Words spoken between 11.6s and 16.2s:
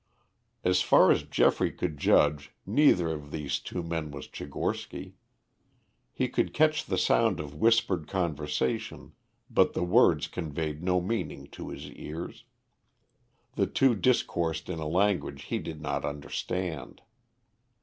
his ears. The two discoursed in a language he did not